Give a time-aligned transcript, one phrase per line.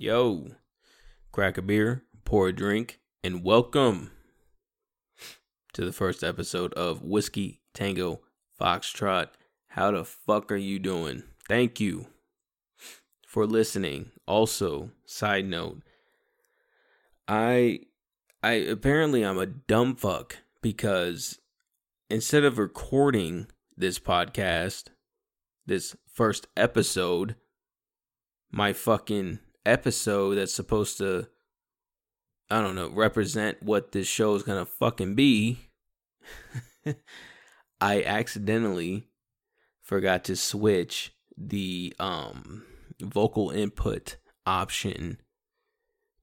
[0.00, 0.46] Yo,
[1.32, 4.12] crack a beer, pour a drink, and welcome
[5.72, 8.20] to the first episode of Whiskey Tango
[8.60, 9.30] Foxtrot.
[9.70, 11.24] How the fuck are you doing?
[11.48, 12.06] Thank you
[13.26, 14.12] for listening.
[14.24, 15.82] Also, side note,
[17.26, 17.80] I
[18.40, 21.40] I apparently I'm a dumb fuck because
[22.08, 24.90] instead of recording this podcast,
[25.66, 27.34] this first episode,
[28.52, 31.28] my fucking episode that's supposed to
[32.50, 35.68] I don't know, represent what this show is going to fucking be,
[37.80, 39.08] I accidentally
[39.82, 42.64] forgot to switch the um
[43.00, 44.16] vocal input
[44.46, 45.18] option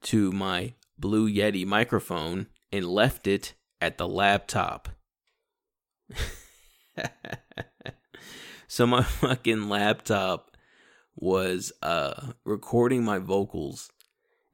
[0.02, 4.90] to my Blue Yeti microphone and left it at the laptop.
[8.68, 10.55] so my fucking laptop
[11.16, 13.90] was uh recording my vocals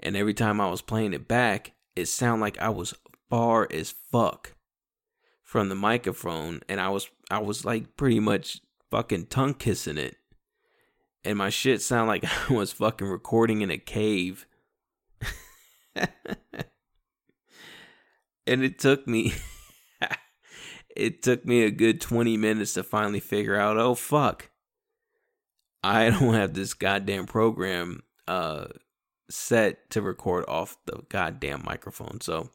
[0.01, 2.95] and every time I was playing it back, it sounded like I was
[3.29, 4.55] far as fuck
[5.43, 10.17] from the microphone and I was I was like pretty much fucking tongue kissing it.
[11.23, 14.47] And my shit sounded like I was fucking recording in a cave.
[15.95, 16.07] and
[18.63, 19.33] it took me
[20.95, 24.49] it took me a good 20 minutes to finally figure out oh fuck
[25.83, 28.65] i don't have this goddamn program uh
[29.29, 32.49] set to record off the goddamn microphone so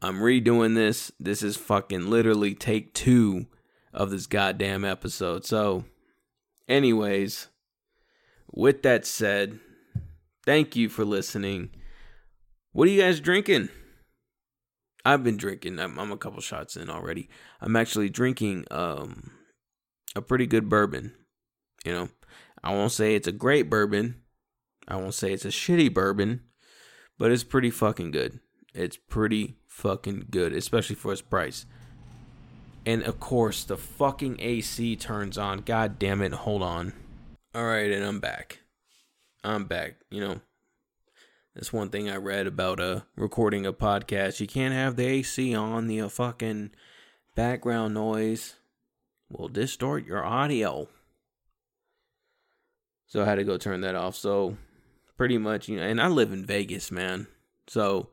[0.00, 3.46] i'm redoing this this is fucking literally take two
[3.92, 5.84] of this goddamn episode so
[6.68, 7.48] anyways
[8.50, 9.60] with that said
[10.44, 11.70] thank you for listening
[12.72, 13.68] what are you guys drinking
[15.04, 15.78] I've been drinking.
[15.78, 17.28] I'm, I'm, a couple shots in already.
[17.60, 19.32] I'm actually drinking um
[20.16, 21.12] a pretty good bourbon.
[21.84, 22.08] You know,
[22.62, 24.22] I won't say it's a great bourbon.
[24.88, 26.40] I won't say it's a shitty bourbon,
[27.18, 28.40] but it's pretty fucking good.
[28.74, 31.66] It's pretty fucking good, especially for its price.
[32.86, 35.60] And of course, the fucking AC turns on.
[35.60, 36.32] God damn it.
[36.32, 36.92] Hold on.
[37.54, 38.60] All right, and I'm back.
[39.42, 39.96] I'm back.
[40.10, 40.40] You know,
[41.54, 44.40] that's one thing I read about uh recording a podcast.
[44.40, 45.86] You can't have the AC on.
[45.86, 46.72] The uh, fucking
[47.34, 48.54] background noise
[49.30, 50.88] will distort your audio.
[53.14, 54.16] So I had to go turn that off.
[54.16, 54.56] So
[55.16, 57.28] pretty much, you know, and I live in Vegas, man.
[57.68, 58.08] So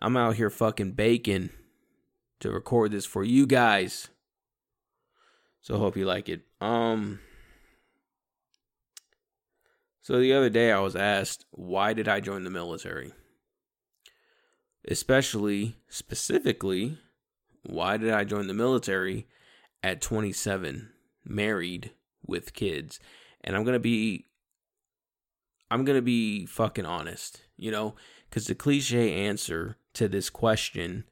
[0.00, 1.50] I'm out here fucking baking
[2.40, 4.08] to record this for you guys.
[5.60, 6.40] So hope you like it.
[6.60, 7.20] Um
[10.02, 13.12] so the other day I was asked, why did I join the military?
[14.88, 16.98] Especially, specifically,
[17.62, 19.28] why did I join the military
[19.84, 20.88] at 27,
[21.24, 21.92] married
[22.26, 22.98] with kids?
[23.46, 24.26] And I'm going to be
[25.70, 27.94] I'm going to be fucking honest, you know,
[28.30, 31.04] cuz the cliche answer to this question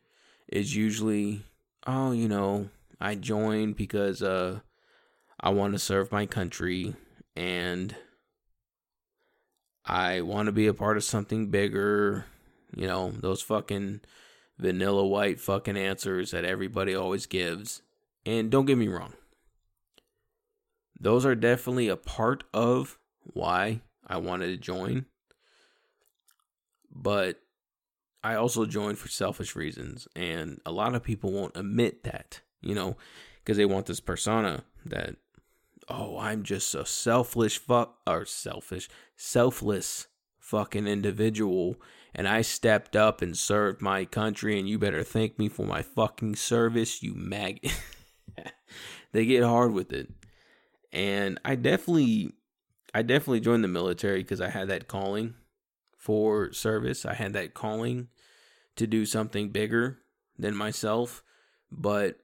[0.48, 1.44] is usually,
[1.86, 4.60] oh, you know, I joined because uh
[5.40, 6.94] I want to serve my country
[7.36, 7.94] and
[9.84, 12.26] I want to be a part of something bigger.
[12.74, 14.00] You know, those fucking
[14.58, 17.82] vanilla white fucking answers that everybody always gives.
[18.24, 19.12] And don't get me wrong,
[20.98, 25.06] those are definitely a part of why I wanted to join.
[26.90, 27.40] But
[28.22, 30.06] I also joined for selfish reasons.
[30.14, 32.96] And a lot of people won't admit that, you know,
[33.38, 35.16] because they want this persona that
[35.88, 40.06] oh, I'm just a selfish fuck or selfish, selfless
[40.38, 41.76] fucking individual
[42.14, 45.82] and I stepped up and served my country and you better thank me for my
[45.82, 47.70] fucking service, you mag
[49.12, 50.10] they get hard with it.
[50.94, 52.32] And I definitely
[52.94, 55.34] I definitely joined the military because I had that calling
[55.98, 57.04] for service.
[57.04, 58.08] I had that calling
[58.76, 59.98] to do something bigger
[60.38, 61.24] than myself,
[61.70, 62.18] but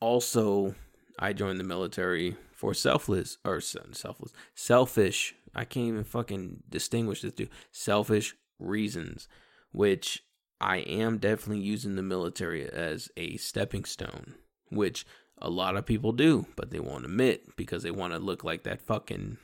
[0.00, 0.74] also
[1.18, 5.34] I joined the military for selfless or selfless, selfish.
[5.54, 9.28] I can't even fucking distinguish this two selfish reasons,
[9.70, 10.24] which
[10.60, 14.34] I am definitely using the military as a stepping stone,
[14.70, 15.04] which
[15.42, 18.62] a lot of people do, but they won't admit because they want to look like
[18.62, 19.36] that fucking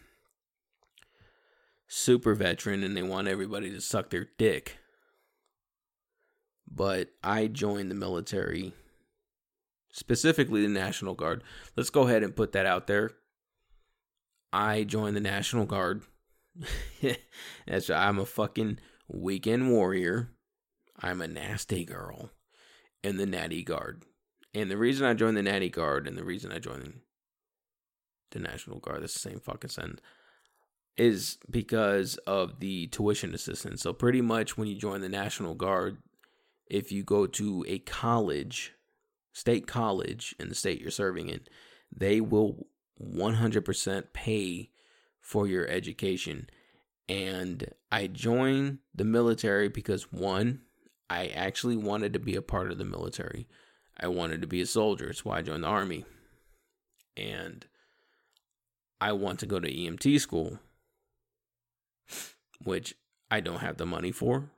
[1.88, 4.78] super veteran and they want everybody to suck their dick.
[6.70, 8.72] But I joined the military
[9.90, 11.42] specifically the National Guard.
[11.76, 13.10] Let's go ahead and put that out there.
[14.52, 16.02] I joined the National Guard.
[17.66, 18.78] That's I'm a fucking
[19.08, 20.30] weekend warrior.
[21.00, 22.30] I'm a nasty girl
[23.02, 24.04] in the Natty Guard.
[24.54, 27.00] And the reason I joined the Natty Guard and the reason I joined
[28.30, 30.00] the National Guard, that's the same fucking sentence.
[30.96, 33.82] is because of the tuition assistance.
[33.82, 35.98] So pretty much when you join the National Guard,
[36.66, 38.74] if you go to a college,
[39.32, 41.40] state college in the state you're serving in,
[41.94, 42.66] they will
[43.00, 44.70] 100% pay
[45.20, 46.50] for your education.
[47.08, 50.62] And I joined the military because one,
[51.08, 53.46] I actually wanted to be a part of the military.
[54.00, 55.06] I wanted to be a soldier.
[55.06, 56.04] That's why I joined the army.
[57.16, 57.66] And
[59.00, 60.58] I want to go to EMT school
[62.62, 62.94] which
[63.30, 64.50] I don't have the money for.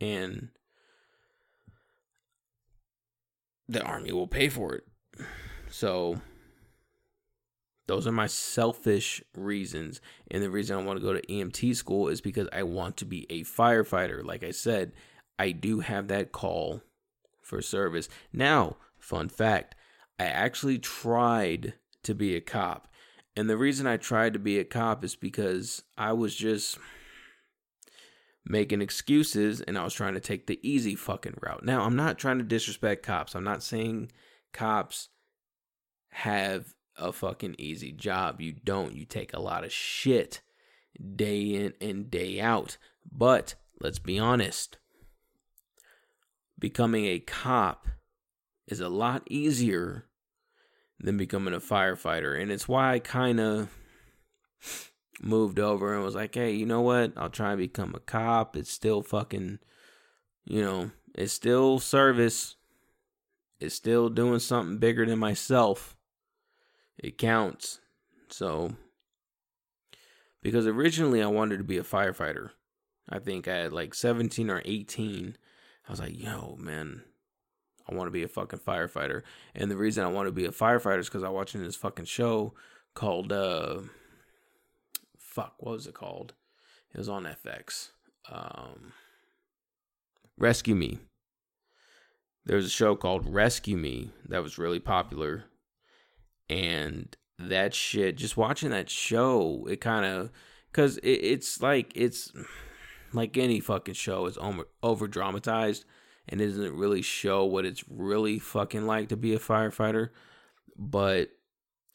[0.00, 0.48] And
[3.68, 4.84] the army will pay for it.
[5.70, 6.20] So
[7.86, 10.00] those are my selfish reasons.
[10.30, 13.04] And the reason I want to go to EMT school is because I want to
[13.04, 14.24] be a firefighter.
[14.24, 14.92] Like I said,
[15.38, 16.82] I do have that call
[17.48, 18.08] for service.
[18.32, 19.74] Now, fun fact
[20.18, 22.88] I actually tried to be a cop.
[23.36, 26.78] And the reason I tried to be a cop is because I was just
[28.44, 31.64] making excuses and I was trying to take the easy fucking route.
[31.64, 33.34] Now, I'm not trying to disrespect cops.
[33.34, 34.10] I'm not saying
[34.52, 35.08] cops
[36.10, 38.40] have a fucking easy job.
[38.40, 38.94] You don't.
[38.94, 40.40] You take a lot of shit
[41.14, 42.76] day in and day out.
[43.10, 44.78] But let's be honest
[46.58, 47.86] becoming a cop
[48.66, 50.06] is a lot easier
[51.00, 52.40] than becoming a firefighter.
[52.40, 53.68] And it's why I kind of
[55.22, 57.12] moved over and was like, hey, you know what?
[57.16, 58.56] I'll try and become a cop.
[58.56, 59.58] It's still fucking,
[60.44, 62.56] you know, it's still service.
[63.60, 65.96] It's still doing something bigger than myself.
[66.98, 67.80] It counts.
[68.30, 68.76] So,
[70.42, 72.50] because originally I wanted to be a firefighter.
[73.08, 75.36] I think I had like 17 or 18,
[75.88, 77.02] I was like, yo, man,
[77.88, 79.22] I want to be a fucking firefighter.
[79.54, 82.04] And the reason I want to be a firefighter is because I'm watching this fucking
[82.04, 82.52] show
[82.94, 83.80] called, uh,
[85.16, 86.34] fuck, what was it called?
[86.94, 87.88] It was on FX.
[88.30, 88.92] Um,
[90.36, 90.98] Rescue Me.
[92.44, 95.44] There was a show called Rescue Me that was really popular.
[96.50, 100.30] And that shit, just watching that show, it kind of,
[100.70, 102.32] because it, it's like, it's
[103.12, 104.38] like any fucking show, is
[104.82, 105.84] over, dramatized
[106.28, 110.10] and doesn't really show what it's really fucking like to be a firefighter.
[110.76, 111.30] But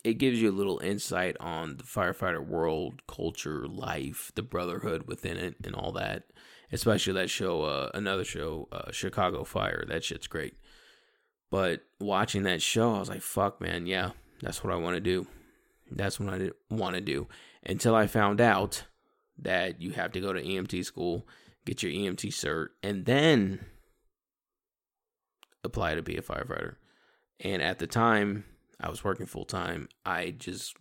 [0.03, 5.37] it gives you a little insight on the firefighter world, culture, life, the brotherhood within
[5.37, 6.23] it, and all that.
[6.71, 9.85] Especially that show, uh, another show, uh, Chicago Fire.
[9.87, 10.55] That shit's great.
[11.51, 14.11] But watching that show, I was like, fuck, man, yeah,
[14.41, 15.27] that's what I want to do.
[15.91, 17.27] That's what I want to do.
[17.63, 18.85] Until I found out
[19.37, 21.27] that you have to go to EMT school,
[21.65, 23.65] get your EMT cert, and then
[25.63, 26.75] apply to be a firefighter.
[27.39, 28.45] And at the time,
[28.79, 29.89] I was working full time.
[30.05, 30.75] I just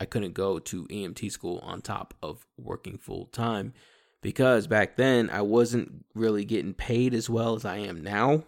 [0.00, 3.72] I couldn't go to EMT school on top of working full time
[4.20, 8.44] because back then I wasn't really getting paid as well as I am now.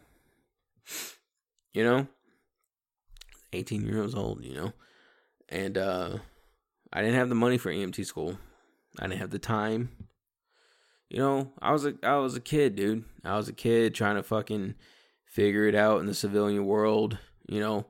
[1.72, 2.06] You know?
[3.52, 4.72] 18 years old, you know?
[5.48, 6.18] And uh
[6.92, 8.38] I didn't have the money for EMT school.
[8.98, 9.90] I didn't have the time.
[11.08, 13.04] You know, I was a I was a kid, dude.
[13.24, 14.74] I was a kid trying to fucking
[15.26, 17.18] figure it out in the civilian world,
[17.48, 17.86] you know.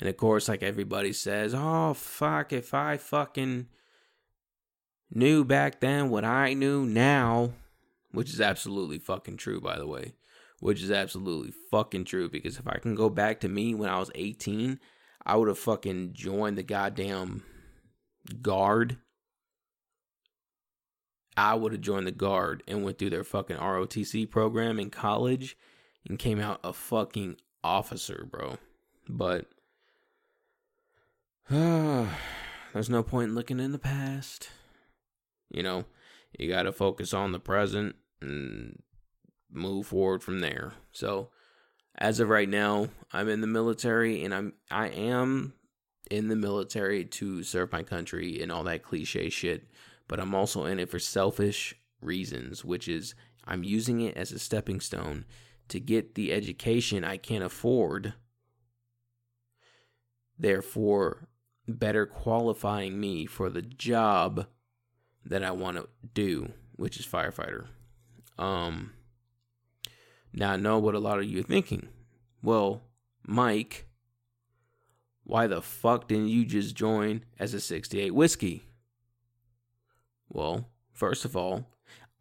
[0.00, 3.66] And of course, like everybody says, oh, fuck, if I fucking
[5.10, 7.52] knew back then what I knew now,
[8.12, 10.14] which is absolutely fucking true, by the way,
[10.60, 12.28] which is absolutely fucking true.
[12.28, 14.78] Because if I can go back to me when I was 18,
[15.24, 17.42] I would have fucking joined the goddamn
[18.40, 18.98] guard.
[21.38, 25.56] I would have joined the guard and went through their fucking ROTC program in college
[26.08, 28.56] and came out a fucking officer, bro.
[29.08, 29.46] But
[31.48, 34.50] there's no point in looking in the past.
[35.48, 35.84] You know,
[36.36, 38.82] you got to focus on the present and
[39.48, 40.72] move forward from there.
[40.90, 41.28] So,
[41.94, 45.52] as of right now, I'm in the military and I'm I am
[46.10, 49.68] in the military to serve my country and all that cliche shit,
[50.08, 54.38] but I'm also in it for selfish reasons, which is I'm using it as a
[54.38, 55.24] stepping stone
[55.68, 58.14] to get the education I can't afford.
[60.38, 61.28] Therefore,
[61.66, 64.46] better qualifying me for the job
[65.24, 67.66] that I want to do, which is firefighter.
[68.38, 68.92] Um,
[70.32, 71.88] now I know what a lot of you are thinking.
[72.42, 72.82] Well,
[73.26, 73.86] Mike,
[75.24, 78.67] why the fuck didn't you just join as a 68 whiskey?
[80.28, 81.66] Well, first of all,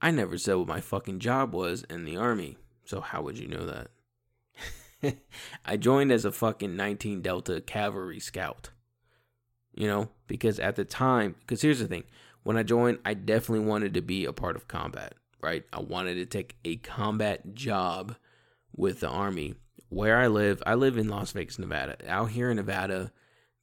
[0.02, 3.48] I never said what my fucking job was in the army, so how would you
[3.48, 5.18] know that?
[5.66, 8.70] I joined as a fucking 19 Delta cavalry scout.
[9.74, 12.04] You know, because at the time, because here's the thing
[12.44, 15.66] when I joined, I definitely wanted to be a part of combat, right?
[15.72, 18.16] I wanted to take a combat job
[18.76, 19.56] with the Army.
[19.90, 21.98] Where I live, I live in Las Vegas, Nevada.
[22.08, 23.12] Out here in Nevada,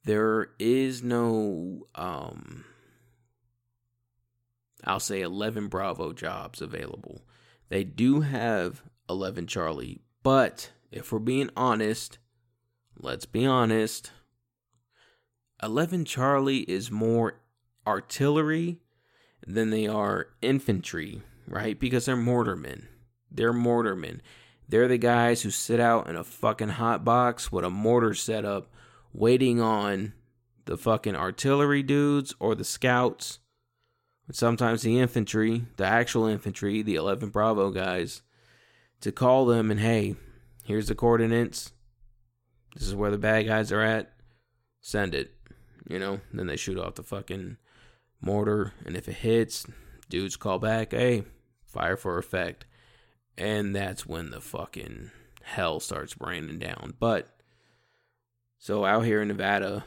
[0.05, 2.63] there is no, um,
[4.85, 7.21] I'll say 11 Bravo jobs available.
[7.69, 12.19] They do have 11 Charlie, but if we're being honest,
[12.97, 14.11] let's be honest,
[15.63, 17.39] 11 Charlie is more
[17.87, 18.77] artillery
[19.45, 21.79] than they are infantry, right?
[21.79, 22.85] Because they're mortarmen.
[23.31, 24.21] They're mortarmen.
[24.67, 28.45] They're the guys who sit out in a fucking hot box with a mortar set
[28.45, 28.71] up
[29.13, 30.13] waiting on
[30.65, 33.39] the fucking artillery dudes or the scouts.
[34.31, 38.21] Sometimes the infantry, the actual infantry, the 11 Bravo guys,
[39.01, 40.15] to call them and hey,
[40.63, 41.71] here's the coordinates.
[42.75, 44.11] This is where the bad guys are at.
[44.81, 45.31] Send it.
[45.87, 47.57] You know, then they shoot off the fucking
[48.19, 49.67] mortar, and if it hits,
[50.09, 51.23] dudes call back, hey,
[51.63, 52.65] fire for effect.
[53.37, 55.11] And that's when the fucking
[55.43, 56.93] hell starts raining down.
[56.99, 57.29] But,
[58.57, 59.85] so out here in Nevada,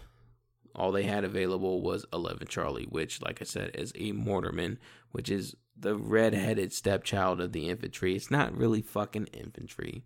[0.79, 4.79] all they had available was 11 Charlie, which, like I said, is a mortarman,
[5.11, 8.15] which is the red-headed stepchild of the infantry.
[8.15, 10.05] It's not really fucking infantry.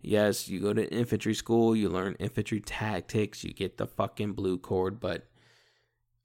[0.00, 4.58] Yes, you go to infantry school, you learn infantry tactics, you get the fucking blue
[4.58, 5.28] cord, but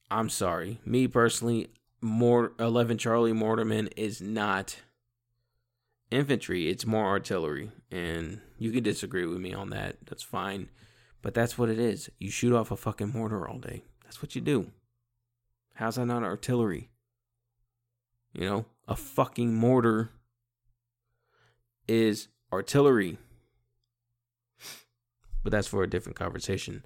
[0.09, 0.79] I'm sorry.
[0.85, 1.69] Me personally,
[2.01, 4.77] more 11 Charlie Mortarman is not
[6.09, 7.71] infantry, it's more artillery.
[7.91, 9.97] And you can disagree with me on that.
[10.05, 10.69] That's fine.
[11.27, 12.09] But that's what it is.
[12.19, 13.83] You shoot off a fucking mortar all day.
[14.05, 14.71] That's what you do.
[15.73, 16.87] How's that not artillery?
[18.31, 20.11] You know, a fucking mortar
[21.85, 23.17] is artillery.
[25.43, 26.85] But that's for a different conversation.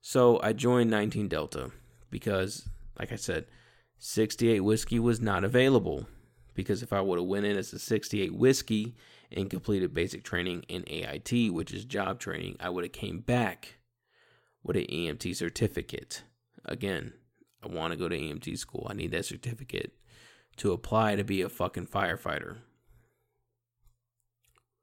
[0.00, 1.72] So I joined 19 Delta
[2.10, 3.46] because, like I said,
[3.98, 6.06] 68 whiskey was not available.
[6.54, 8.94] Because if I would have went in as a 68 whiskey
[9.32, 13.78] and completed basic training in AIT, which is job training, I would have came back
[14.62, 16.22] with an EMT certificate.
[16.64, 17.14] Again,
[17.62, 18.86] I want to go to EMT school.
[18.90, 19.92] I need that certificate
[20.56, 22.58] to apply to be a fucking firefighter.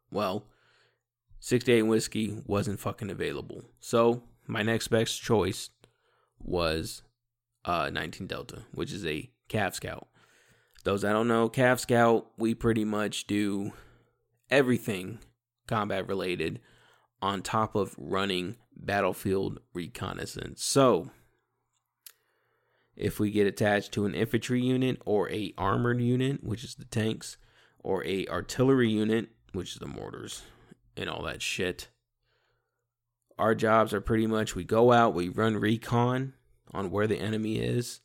[0.09, 0.45] Well,
[1.39, 3.63] 68 whiskey wasn't fucking available.
[3.79, 5.69] So, my next best choice
[6.39, 7.03] was
[7.65, 10.07] uh, 19 Delta, which is a Cav Scout.
[10.83, 13.73] Those I don't know, Cav Scout, we pretty much do
[14.49, 15.19] everything
[15.67, 16.61] combat related
[17.21, 20.63] on top of running battlefield reconnaissance.
[20.63, 21.11] So,
[22.95, 26.85] if we get attached to an infantry unit or a armored unit, which is the
[26.85, 27.37] tanks,
[27.79, 30.43] or a artillery unit, which is the mortars
[30.97, 31.89] and all that shit.
[33.37, 36.33] Our jobs are pretty much we go out, we run recon
[36.73, 38.01] on where the enemy is,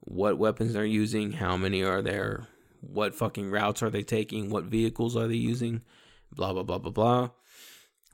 [0.00, 2.48] what weapons they're using, how many are there,
[2.80, 5.82] what fucking routes are they taking, what vehicles are they using,
[6.32, 7.30] blah blah blah blah blah.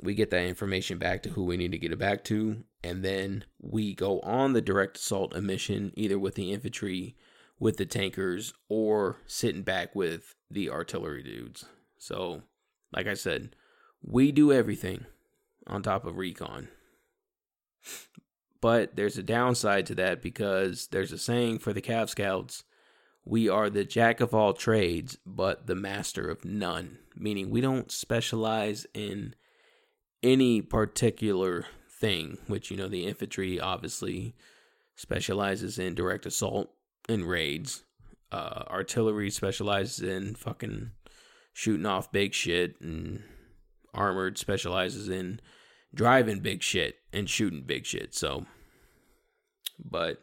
[0.01, 3.03] We get that information back to who we need to get it back to, and
[3.05, 7.17] then we go on the direct assault mission either with the infantry,
[7.59, 11.65] with the tankers, or sitting back with the artillery dudes.
[11.99, 12.43] So,
[12.93, 13.57] like I said,
[14.03, 15.07] we do everything
[15.67, 16.69] on top of recon.
[18.61, 22.65] But there's a downside to that because there's a saying for the Cav Scouts
[23.29, 26.99] we are the jack of all trades, but the master of none.
[27.17, 29.35] Meaning we don't specialize in
[30.23, 31.67] any particular
[32.01, 34.35] thing, which, you know, the infantry obviously
[34.97, 36.71] specializes in direct assault
[37.09, 37.85] and raids.
[38.33, 40.91] Uh, artillery specializes in fucking
[41.53, 43.23] shooting off big shit and
[43.95, 45.41] Armored specializes in
[45.95, 48.15] driving big shit and shooting big shit.
[48.15, 48.45] So,
[49.83, 50.21] but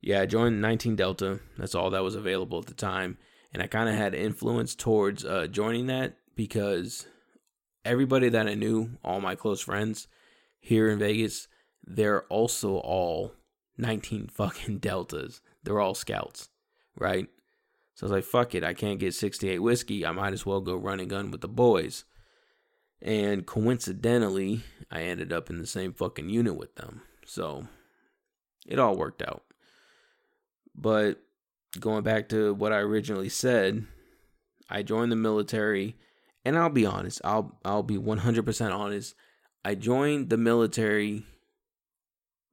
[0.00, 1.40] yeah, I joined 19 Delta.
[1.58, 3.18] That's all that was available at the time.
[3.52, 7.06] And I kind of had influence towards uh, joining that because
[7.84, 10.08] everybody that I knew, all my close friends
[10.60, 11.48] here in Vegas,
[11.84, 13.32] they're also all
[13.78, 15.40] 19 fucking Deltas.
[15.62, 16.48] They're all scouts,
[16.96, 17.28] right?
[17.94, 20.06] So I was like, fuck it, I can't get 68 whiskey.
[20.06, 22.04] I might as well go run and gun with the boys.
[23.00, 27.02] And coincidentally, I ended up in the same fucking unit with them.
[27.26, 27.66] So
[28.66, 29.42] it all worked out.
[30.74, 31.20] But
[31.78, 33.84] going back to what I originally said,
[34.70, 35.96] I joined the military
[36.44, 39.14] and I'll be honest, I'll I'll be 100% honest.
[39.64, 41.24] I joined the military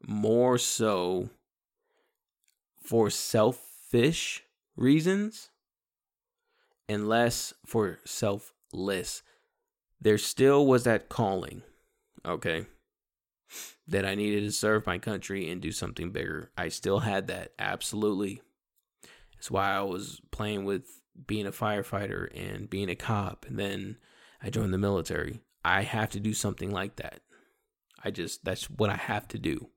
[0.05, 1.29] more so
[2.81, 4.43] for selfish
[4.75, 5.49] reasons
[6.87, 9.23] and less for selfless
[10.01, 11.61] there still was that calling,
[12.25, 12.65] okay,
[13.87, 16.51] that I needed to serve my country and do something bigger.
[16.57, 18.41] I still had that, absolutely.
[19.35, 23.97] That's why I was playing with being a firefighter and being a cop, and then
[24.41, 25.41] I joined the military.
[25.63, 27.21] I have to do something like that.
[28.03, 29.69] I just, that's what I have to do.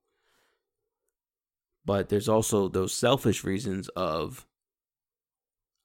[1.85, 4.47] But there's also those selfish reasons of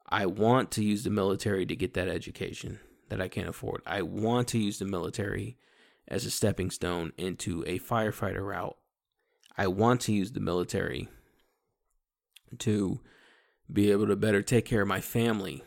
[0.08, 3.82] I want to use the military to get that education that I can't afford.
[3.86, 5.58] I want to use the military
[6.08, 8.78] as a stepping stone into a firefighter route.
[9.58, 11.10] I want to use the military
[12.60, 13.02] to
[13.72, 15.64] be able to better take care of my family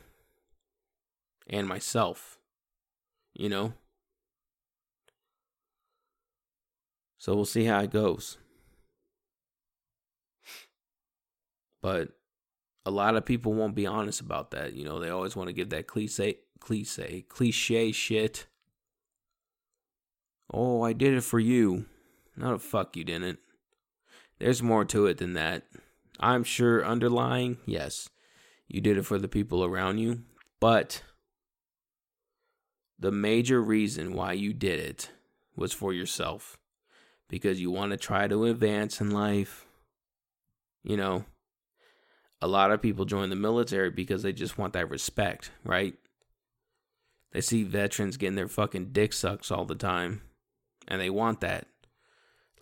[1.49, 2.38] and myself,
[3.35, 3.75] you know?
[7.19, 8.38] So we'll see how it goes.
[11.83, 12.11] But
[12.87, 14.73] a lot of people won't be honest about that.
[14.75, 18.47] You know, they always want to give that cliche, cliche, cliche shit.
[20.52, 21.87] Oh, I did it for you.
[22.37, 23.38] No, fuck you didn't.
[24.38, 25.64] There's more to it than that.
[26.20, 28.08] I'm sure underlying, yes,
[28.68, 30.22] you did it for the people around you,
[30.60, 31.02] but
[32.98, 35.10] the major reason why you did it
[35.56, 36.58] was for yourself
[37.28, 39.64] because you want to try to advance in life.
[40.82, 41.24] You know,
[42.42, 45.94] a lot of people join the military because they just want that respect, right?
[47.32, 50.22] They see veterans getting their fucking dick sucks all the time,
[50.88, 51.66] and they want that.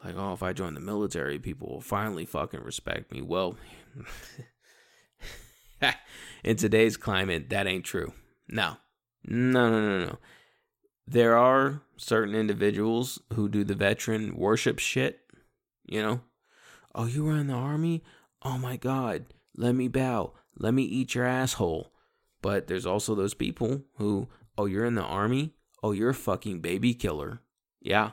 [0.05, 3.21] Like, oh, if I join the military, people will finally fucking respect me.
[3.21, 3.57] Well,
[6.45, 8.13] in today's climate, that ain't true.
[8.49, 8.77] No,
[9.25, 10.19] no, no, no, no.
[11.07, 15.21] There are certain individuals who do the veteran worship shit.
[15.85, 16.21] You know,
[16.95, 18.05] oh, you were in the army?
[18.43, 19.27] Oh my God
[19.59, 20.33] let me bow.
[20.57, 21.93] Let me eat your asshole.
[22.41, 25.55] But there's also those people who, oh, you're in the army?
[25.83, 27.41] Oh, you're a fucking baby killer.
[27.81, 28.13] Yeah.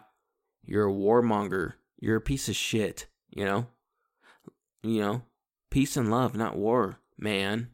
[0.66, 1.74] You're a warmonger.
[2.00, 3.68] You're a piece of shit, you know?
[4.84, 5.22] You know,
[5.72, 7.70] peace and love, not war, man.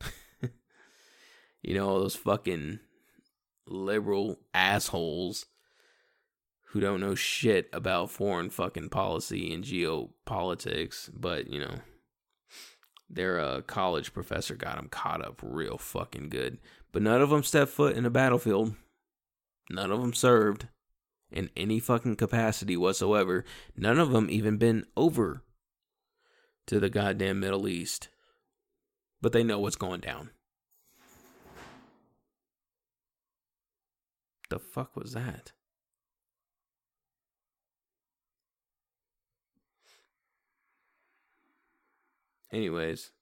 [1.62, 2.80] you know, those fucking
[3.66, 5.46] liberal assholes
[6.66, 11.76] who don't know shit about foreign fucking policy and geopolitics, but, you know,
[13.10, 16.58] their uh, college professor got them caught up real fucking good.
[16.92, 18.74] But none of them stepped foot in a battlefield.
[19.70, 20.68] None of them served
[21.32, 23.44] in any fucking capacity whatsoever.
[23.76, 25.42] None of them even been over
[26.66, 28.08] to the goddamn Middle East.
[29.20, 30.30] But they know what's going down.
[34.50, 35.52] The fuck was that?
[42.52, 43.12] Anyways.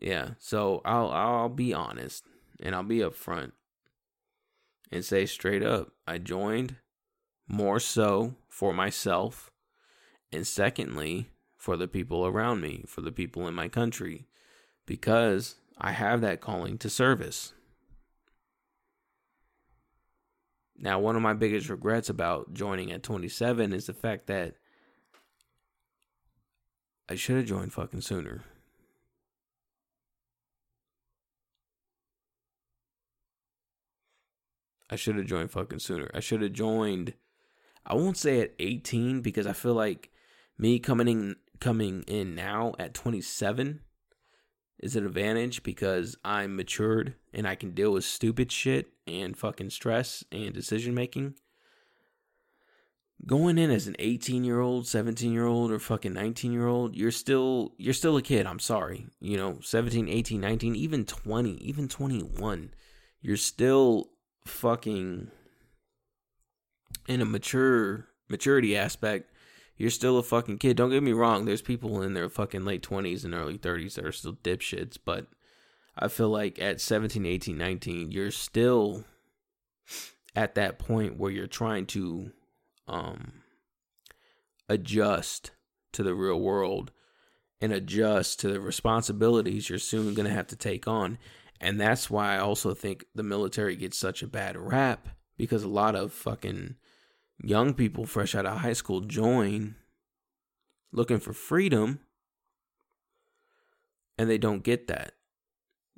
[0.00, 2.24] Yeah, so I'll I'll be honest
[2.62, 3.52] and I'll be upfront
[4.90, 6.76] and say straight up, I joined
[7.46, 9.50] more so for myself
[10.32, 14.26] and secondly for the people around me, for the people in my country
[14.86, 17.52] because I have that calling to service.
[20.76, 24.54] Now, one of my biggest regrets about joining at 27 is the fact that
[27.08, 28.44] I should have joined fucking sooner.
[34.90, 36.10] I should have joined fucking sooner.
[36.14, 37.14] I should have joined.
[37.84, 40.10] I won't say at 18 because I feel like
[40.58, 43.80] me coming in coming in now at 27
[44.78, 49.70] is an advantage because I'm matured and I can deal with stupid shit and fucking
[49.70, 51.34] stress and decision making
[53.26, 56.94] going in as an 18 year old 17 year old or fucking 19 year old
[56.94, 61.50] you're still you're still a kid i'm sorry you know 17 18 19 even 20
[61.54, 62.70] even 21
[63.20, 64.10] you're still
[64.46, 65.30] fucking
[67.06, 69.32] in a mature maturity aspect
[69.76, 72.82] you're still a fucking kid don't get me wrong there's people in their fucking late
[72.82, 75.26] 20s and early 30s that are still dipshits but
[75.96, 79.04] i feel like at 17 18 19 you're still
[80.34, 82.30] at that point where you're trying to
[82.86, 83.42] um,
[84.68, 85.50] adjust
[85.92, 86.92] to the real world
[87.60, 91.18] and adjust to the responsibilities you're soon going to have to take on.
[91.60, 95.68] And that's why I also think the military gets such a bad rap because a
[95.68, 96.76] lot of fucking
[97.42, 99.76] young people fresh out of high school join
[100.92, 102.00] looking for freedom
[104.16, 105.12] and they don't get that.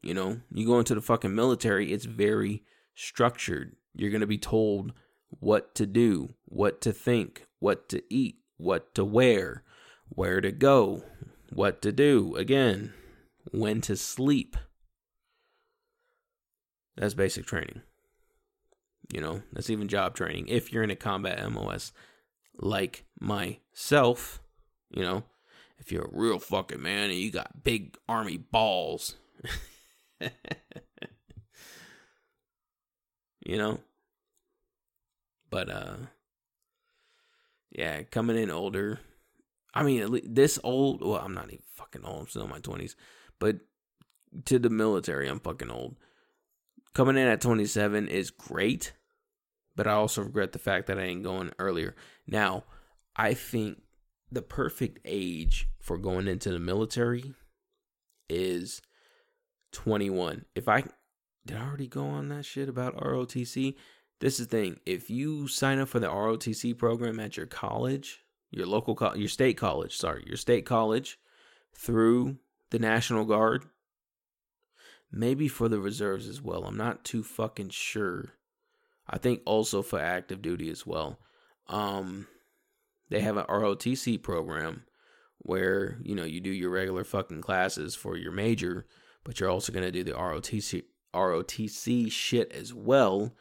[0.02, 2.62] You know, you go into the fucking military, it's very
[2.94, 3.76] structured.
[3.94, 4.92] You're going to be told
[5.28, 9.62] what to do, what to think, what to eat, what to wear,
[10.08, 11.04] where to go,
[11.52, 12.92] what to do, again,
[13.52, 14.56] when to sleep.
[16.96, 17.82] That's basic training.
[19.12, 20.48] You know, that's even job training.
[20.48, 21.92] If you're in a combat MOS
[22.58, 24.42] like myself,
[24.90, 25.24] you know,
[25.78, 29.16] if you're a real fucking man and you got big army balls.
[30.20, 30.30] you
[33.56, 33.80] know?
[35.48, 35.96] But uh
[37.70, 39.00] yeah, coming in older.
[39.72, 42.22] I mean, this old, well, I'm not even fucking old.
[42.22, 42.96] I'm still in my 20s.
[43.38, 43.58] But
[44.46, 45.96] to the military, I'm fucking old.
[46.94, 48.92] Coming in at 27 is great,
[49.76, 51.94] but I also regret the fact that I ain't going earlier.
[52.26, 52.64] Now,
[53.14, 53.82] I think
[54.32, 57.34] the perfect age for going into the military
[58.28, 58.82] is
[59.72, 60.44] 21.
[60.54, 60.84] If I
[61.46, 63.74] did I already go on that shit about ROTC?
[64.20, 64.80] This is the thing.
[64.84, 69.28] If you sign up for the ROTC program at your college, your local co- your
[69.28, 71.18] state college, sorry, your state college
[71.74, 72.36] through
[72.70, 73.64] the National Guard,
[75.12, 76.64] maybe for the reserves as well.
[76.64, 78.34] I'm not too fucking sure.
[79.08, 81.18] I think also for active duty as well.
[81.68, 82.26] Um
[83.10, 84.84] they have an ROTC program
[85.38, 88.86] where, you know, you do your regular fucking classes for your major,
[89.24, 93.34] but you're also going to do the ROTC ROTC shit as well.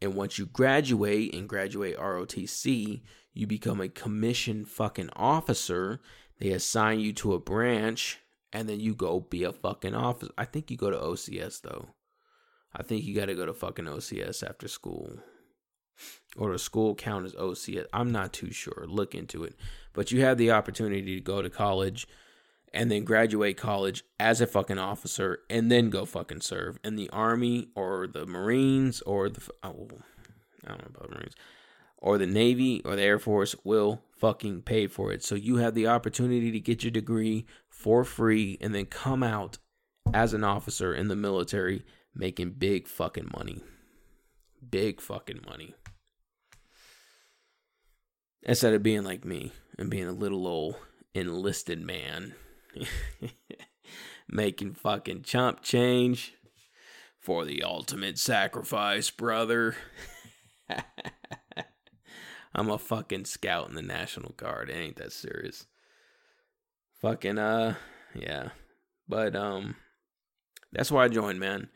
[0.00, 3.02] And once you graduate and graduate ROTC,
[3.34, 6.00] you become a commissioned fucking officer.
[6.38, 8.20] They assign you to a branch
[8.52, 10.32] and then you go be a fucking officer.
[10.38, 11.88] I think you go to OCS though.
[12.74, 15.18] I think you got to go to fucking OCS after school.
[16.36, 17.86] Or the school count as OCS.
[17.92, 18.84] I'm not too sure.
[18.86, 19.56] Look into it.
[19.94, 22.06] But you have the opportunity to go to college
[22.72, 27.10] and then graduate college as a fucking officer and then go fucking serve in the
[27.10, 29.88] army or the marines or the oh,
[30.64, 31.34] I don't know about the marines
[31.96, 35.74] or the navy or the air force will fucking pay for it so you have
[35.74, 37.46] the opportunity to get your degree
[37.78, 39.58] for free and then come out
[40.12, 43.62] as an officer in the military making big fucking money
[44.68, 45.74] big fucking money
[48.42, 50.74] instead of being like me and being a little old
[51.14, 52.34] enlisted man
[54.28, 56.34] making fucking chump change
[57.28, 59.76] for the ultimate sacrifice, brother.
[62.54, 64.70] I'm a fucking scout in the National Guard.
[64.70, 65.66] It ain't that serious.
[67.00, 67.74] Fucking uh
[68.14, 68.50] yeah.
[69.08, 69.76] But um
[70.72, 71.68] that's why I joined, man.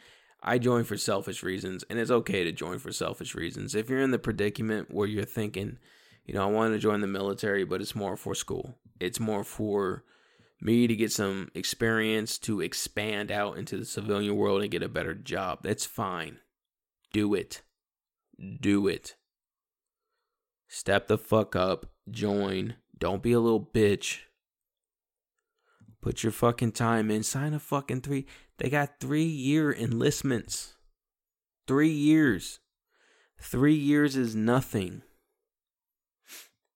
[0.43, 3.75] I joined for selfish reasons, and it's okay to join for selfish reasons.
[3.75, 5.79] If you're in the predicament where you're thinking,
[6.25, 8.77] you know, I want to join the military, but it's more for school.
[8.99, 10.05] It's more for
[10.61, 14.89] me to get some experience to expand out into the civilian world and get a
[14.89, 15.61] better job.
[15.63, 16.39] That's fine.
[17.13, 17.63] Do it.
[18.61, 19.15] Do it.
[20.69, 21.87] Step the fuck up.
[22.11, 22.77] Join.
[22.99, 24.21] Don't be a little bitch.
[26.03, 27.23] Put your fucking time in.
[27.23, 28.27] Sign a fucking three.
[28.59, 30.75] They got three year enlistments.
[31.69, 32.59] Three years.
[33.41, 35.03] Three years is nothing.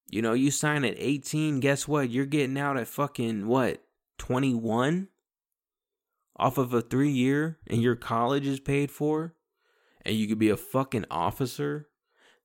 [0.09, 2.09] You know, you sign at 18, guess what?
[2.09, 3.83] You're getting out at fucking what?
[4.19, 5.09] 21
[6.37, 9.35] off of a 3 year and your college is paid for
[10.05, 11.89] and you could be a fucking officer?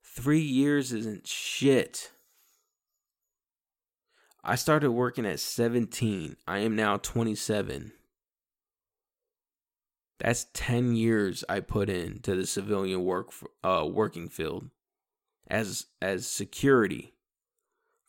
[0.03, 2.11] 3 years isn't shit.
[4.43, 6.35] I started working at 17.
[6.47, 7.91] I am now 27.
[10.19, 13.31] That's 10 years I put into the civilian work
[13.63, 14.69] uh working field
[15.47, 17.13] as as security.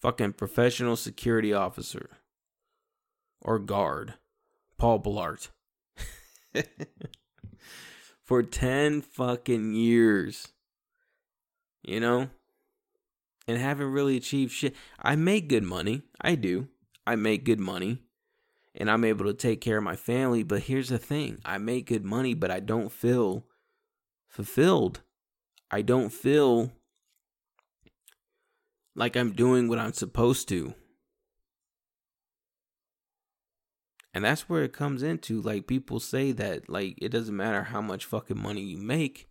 [0.01, 2.11] Fucking professional security officer.
[3.41, 4.15] Or guard.
[4.79, 5.49] Paul Blart.
[8.23, 10.49] For 10 fucking years.
[11.83, 12.31] You know?
[13.49, 14.75] And haven't really achieved shit.
[15.01, 16.03] I make good money.
[16.21, 16.69] I do.
[17.07, 18.03] I make good money.
[18.75, 20.43] And I'm able to take care of my family.
[20.43, 23.45] But here's the thing I make good money, but I don't feel
[24.29, 25.01] fulfilled.
[25.71, 26.71] I don't feel
[28.95, 30.75] like I'm doing what I'm supposed to.
[34.15, 37.81] And that's where it comes into like people say that like it doesn't matter how
[37.81, 39.29] much fucking money you make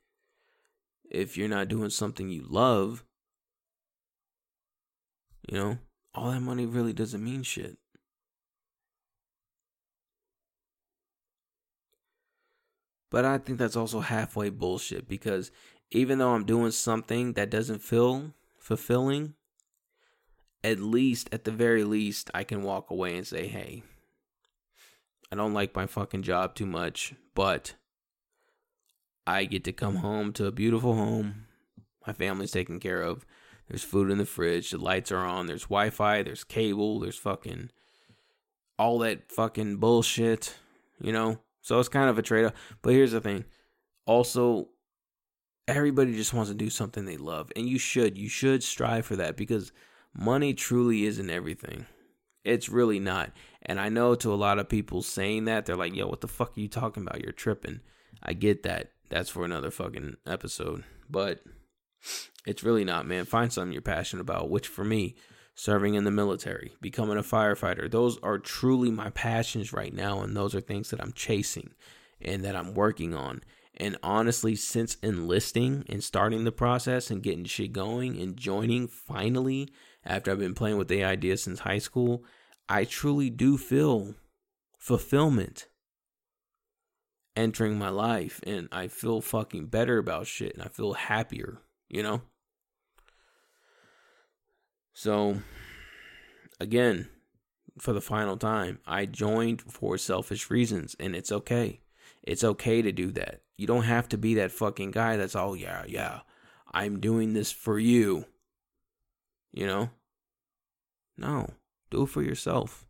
[1.09, 3.03] if you're not doing something you love.
[5.47, 5.77] You know,
[6.13, 7.77] all that money really doesn't mean shit.
[13.09, 15.51] But I think that's also halfway bullshit because
[15.91, 19.33] even though I'm doing something that doesn't feel fulfilling,
[20.63, 23.83] at least, at the very least, I can walk away and say, hey,
[25.31, 27.75] I don't like my fucking job too much, but
[29.27, 31.47] I get to come home to a beautiful home.
[32.07, 33.25] My family's taken care of.
[33.71, 34.71] There's food in the fridge.
[34.71, 35.47] The lights are on.
[35.47, 36.23] There's Wi Fi.
[36.23, 36.99] There's cable.
[36.99, 37.69] There's fucking
[38.77, 40.57] all that fucking bullshit,
[40.99, 41.39] you know?
[41.61, 42.53] So it's kind of a trade off.
[42.81, 43.45] But here's the thing
[44.05, 44.67] also,
[45.69, 47.49] everybody just wants to do something they love.
[47.55, 48.17] And you should.
[48.17, 49.71] You should strive for that because
[50.13, 51.85] money truly isn't everything.
[52.43, 53.31] It's really not.
[53.61, 56.27] And I know to a lot of people saying that, they're like, yo, what the
[56.27, 57.21] fuck are you talking about?
[57.21, 57.79] You're tripping.
[58.21, 58.91] I get that.
[59.07, 60.83] That's for another fucking episode.
[61.09, 61.41] But
[62.45, 63.25] it's really not, man.
[63.25, 65.15] Find something you're passionate about, which for me,
[65.53, 70.21] serving in the military, becoming a firefighter, those are truly my passions right now.
[70.21, 71.73] And those are things that I'm chasing
[72.21, 73.41] and that I'm working on.
[73.77, 79.69] And honestly, since enlisting and starting the process and getting shit going and joining finally
[80.05, 82.23] after I've been playing with the idea since high school,
[82.67, 84.15] I truly do feel
[84.77, 85.67] fulfillment
[87.35, 92.01] entering my life and I feel fucking better about shit and I feel happier, you
[92.01, 92.21] know?
[94.93, 95.41] So,
[96.59, 97.09] again,
[97.77, 101.81] for the final time, I joined for selfish reasons and it's okay.
[102.23, 103.41] It's okay to do that.
[103.57, 106.21] You don't have to be that fucking guy that's all, yeah, yeah,
[106.71, 108.25] I'm doing this for you.
[109.51, 109.89] You know?
[111.17, 111.49] No,
[111.89, 112.85] do it for yourself.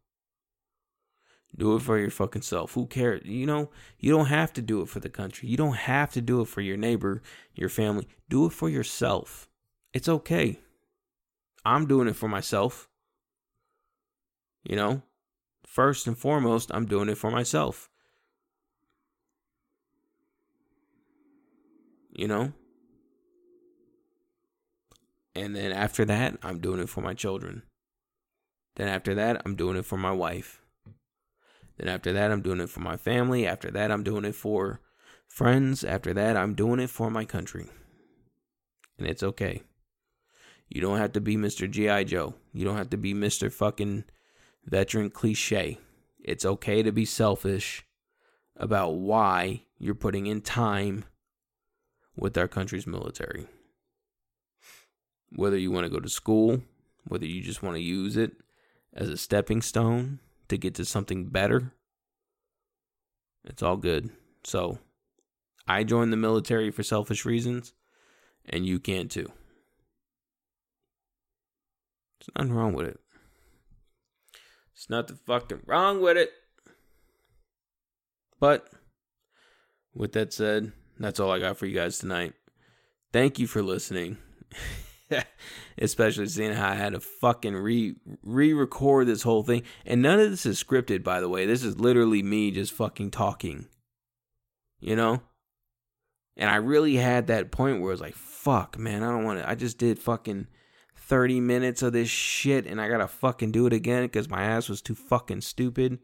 [1.56, 2.74] Do it for your fucking self.
[2.74, 3.22] Who cares?
[3.26, 5.50] You know, you don't have to do it for the country.
[5.50, 7.22] You don't have to do it for your neighbor,
[7.54, 8.08] your family.
[8.30, 9.50] Do it for yourself.
[9.94, 10.60] It's okay.
[11.66, 12.88] I'm doing it for myself.
[14.64, 15.02] You know,
[15.66, 17.90] first and foremost, I'm doing it for myself.
[22.14, 22.54] You know?
[25.36, 27.64] And then after that, I'm doing it for my children.
[28.76, 30.61] Then after that, I'm doing it for my wife.
[31.78, 33.48] Then after that, I'm doing it for my family.
[33.48, 34.82] After that, I'm doing it for
[35.28, 35.84] friends.
[35.84, 37.70] After that, I'm doing it for my country.
[38.98, 39.64] And it's okay.
[40.70, 41.70] You don't have to be Mr.
[41.70, 42.06] G.I.
[42.06, 42.36] Joe.
[42.54, 43.52] You don't have to be Mr.
[43.52, 44.06] fucking
[44.66, 45.80] veteran cliche.
[46.24, 47.84] It's okay to be selfish
[48.56, 51.06] about why you're putting in time
[52.16, 53.48] with our country's military.
[55.36, 56.62] Whether you want to go to school,
[57.08, 58.34] whether you just want to use it
[58.94, 60.20] as a stepping stone
[60.52, 61.74] to get to something better,
[63.46, 64.10] it's all good.
[64.44, 64.80] So,
[65.66, 67.74] I joined the military for selfish reasons,
[68.48, 69.32] and you can too.
[72.20, 73.00] There's nothing wrong with it.
[74.76, 76.32] There's nothing fucking wrong with it.
[78.40, 78.68] But,
[79.96, 82.34] with that said, that's all I got for you guys tonight.
[83.14, 84.18] Thank you for listening.
[85.78, 89.64] Especially seeing how I had to fucking re re record this whole thing.
[89.86, 91.46] And none of this is scripted, by the way.
[91.46, 93.68] This is literally me just fucking talking.
[94.80, 95.22] You know?
[96.38, 99.40] And I really had that point where I was like, fuck, man, I don't want
[99.40, 99.50] to.
[99.50, 100.48] I just did fucking
[100.96, 104.70] 30 minutes of this shit and I gotta fucking do it again because my ass
[104.70, 106.00] was too fucking stupid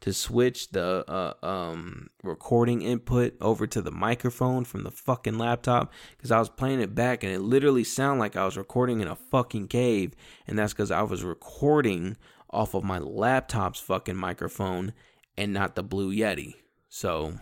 [0.00, 5.92] to switch the uh, um, recording input over to the microphone from the fucking laptop
[6.16, 9.08] because I was playing it back and it literally sounded like I was recording in
[9.08, 10.14] a fucking cave.
[10.46, 12.16] And that's because I was recording
[12.50, 14.92] off of my laptop's fucking microphone
[15.36, 16.54] and not the Blue Yeti.
[16.88, 17.34] So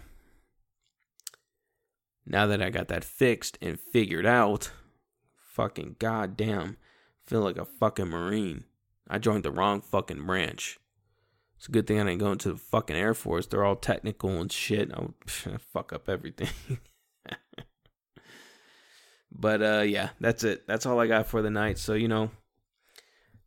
[2.24, 4.72] now that I got that fixed and figured out,
[5.36, 6.78] fucking goddamn,
[7.24, 8.64] feel like a fucking Marine.
[9.08, 10.80] I joined the wrong fucking branch.
[11.56, 13.46] It's a good thing I didn't go into the fucking Air Force.
[13.46, 14.92] They're all technical and shit.
[14.92, 15.14] I would
[15.72, 16.50] fuck up everything.
[19.32, 20.66] but uh yeah, that's it.
[20.66, 21.78] That's all I got for the night.
[21.78, 22.30] So, you know,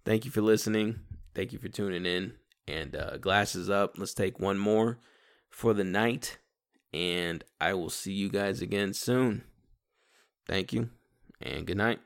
[0.05, 1.01] thank you for listening.
[1.35, 2.33] Thank you for tuning in.
[2.67, 3.97] And uh glasses up.
[3.97, 4.97] Let's take one more
[5.49, 6.39] for the night.
[6.91, 9.43] And I will see you guys again soon.
[10.47, 10.89] Thank you
[11.41, 11.99] and good night.